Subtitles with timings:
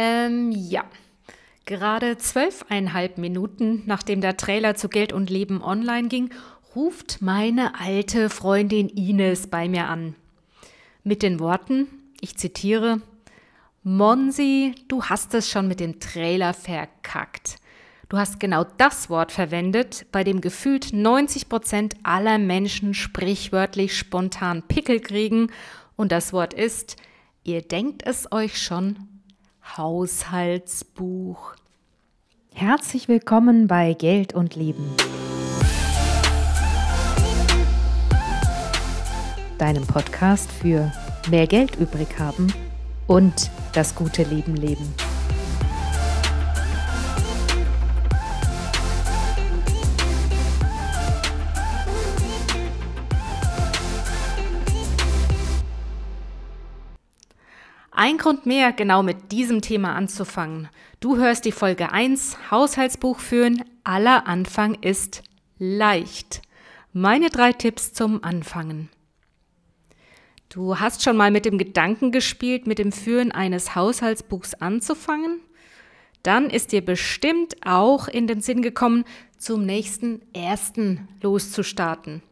[0.00, 0.84] Ähm, ja.
[1.64, 6.30] Gerade zwölfeinhalb Minuten, nachdem der Trailer zu Geld und Leben online ging,
[6.76, 10.14] ruft meine alte Freundin Ines bei mir an.
[11.02, 11.88] Mit den Worten,
[12.20, 13.00] ich zitiere,
[13.82, 17.56] Monsi, du hast es schon mit dem Trailer verkackt.
[18.08, 24.62] Du hast genau das Wort verwendet, bei dem gefühlt 90 Prozent aller Menschen sprichwörtlich spontan
[24.62, 25.50] Pickel kriegen.
[25.96, 26.96] Und das Wort ist,
[27.42, 29.07] ihr denkt es euch schon,
[29.76, 31.54] Haushaltsbuch.
[32.54, 34.84] Herzlich willkommen bei Geld und Leben.
[39.58, 40.90] Deinem Podcast für
[41.30, 42.52] mehr Geld übrig haben
[43.06, 44.94] und das gute Leben leben.
[58.00, 60.68] Ein Grund mehr, genau mit diesem Thema anzufangen.
[61.00, 63.64] Du hörst die Folge 1, Haushaltsbuch führen.
[63.82, 65.24] Aller Anfang ist
[65.58, 66.42] leicht.
[66.92, 68.88] Meine drei Tipps zum Anfangen.
[70.48, 75.40] Du hast schon mal mit dem Gedanken gespielt, mit dem Führen eines Haushaltsbuchs anzufangen?
[76.22, 79.06] Dann ist dir bestimmt auch in den Sinn gekommen,
[79.38, 82.22] zum nächsten ersten loszustarten.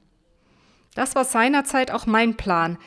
[0.95, 2.79] Das war seinerzeit auch mein Plan.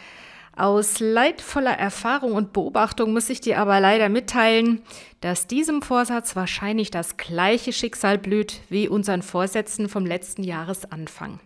[0.56, 4.82] Aus leidvoller Erfahrung und Beobachtung muss ich dir aber leider mitteilen,
[5.22, 11.40] dass diesem Vorsatz wahrscheinlich das gleiche Schicksal blüht wie unseren Vorsätzen vom letzten Jahresanfang.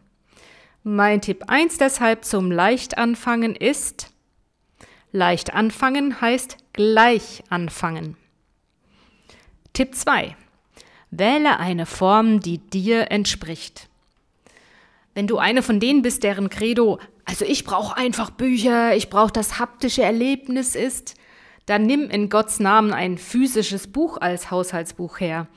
[0.83, 4.11] Mein Tipp 1 deshalb zum Leichtanfangen ist,
[5.11, 8.17] leicht anfangen heißt gleich anfangen.
[9.73, 10.35] Tipp 2.
[11.11, 13.87] Wähle eine Form, die dir entspricht.
[15.13, 19.31] Wenn du eine von denen bist, deren Credo also ich brauche einfach Bücher, ich brauche
[19.31, 21.15] das haptische Erlebnis ist,
[21.65, 25.47] dann nimm in Gottes Namen ein physisches Buch als Haushaltsbuch her.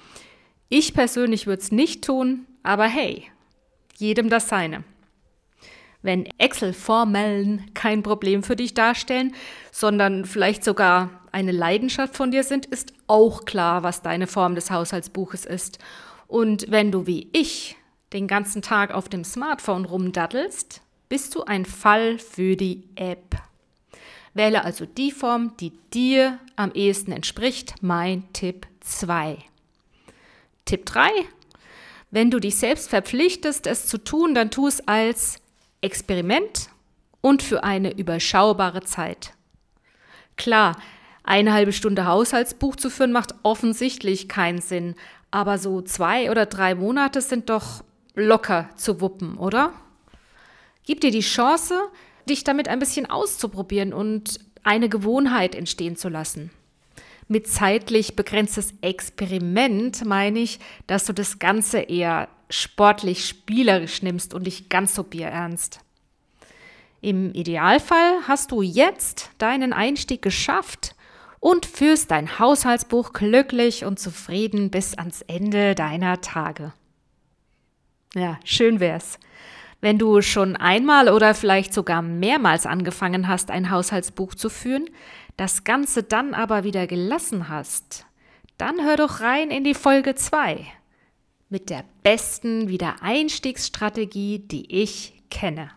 [0.69, 3.25] Ich persönlich würde es nicht tun, aber hey,
[3.97, 4.85] jedem das seine.
[6.03, 9.35] Wenn Excel-Formellen kein Problem für dich darstellen,
[9.73, 14.71] sondern vielleicht sogar eine Leidenschaft von dir sind, ist auch klar, was deine Form des
[14.71, 15.79] Haushaltsbuches ist.
[16.29, 17.77] Und wenn du wie ich
[18.13, 23.37] den ganzen Tag auf dem Smartphone rumdattelst, bist du ein Fall für die App.
[24.35, 27.75] Wähle also die Form, die dir am ehesten entspricht.
[27.81, 29.39] Mein Tipp 2.
[30.67, 31.09] Tipp 3.
[32.11, 35.39] Wenn du dich selbst verpflichtest, es zu tun, dann tu es als
[35.81, 36.69] Experiment
[37.21, 39.33] und für eine überschaubare Zeit.
[40.37, 40.77] Klar,
[41.25, 44.95] eine halbe Stunde Haushaltsbuch zu führen macht offensichtlich keinen Sinn,
[45.31, 47.83] aber so zwei oder drei Monate sind doch
[48.17, 49.73] locker zu wuppen, oder?
[50.85, 51.79] Gib dir die Chance,
[52.29, 56.51] dich damit ein bisschen auszuprobieren und eine Gewohnheit entstehen zu lassen.
[57.29, 64.43] Mit zeitlich begrenztes Experiment meine ich, dass du das Ganze eher sportlich spielerisch nimmst und
[64.43, 65.81] nicht ganz so bierernst.
[67.01, 70.95] Im Idealfall hast du jetzt deinen Einstieg geschafft
[71.41, 76.73] und führst dein Haushaltsbuch glücklich und zufrieden bis ans Ende deiner Tage.
[78.15, 79.19] Ja, schön wär's.
[79.81, 84.89] Wenn du schon einmal oder vielleicht sogar mehrmals angefangen hast, ein Haushaltsbuch zu führen,
[85.37, 88.07] das Ganze dann aber wieder gelassen hast,
[88.59, 90.67] dann hör doch rein in die Folge 2
[91.49, 95.71] mit der besten Wiedereinstiegsstrategie, die ich kenne.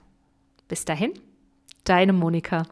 [0.68, 1.14] Bis dahin,
[1.84, 2.64] deine Monika.